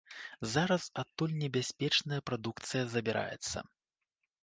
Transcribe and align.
Зараз 0.53 0.83
адтуль 1.03 1.35
небяспечная 1.43 2.21
прадукцыя 2.31 2.83
забіраецца. 2.97 3.57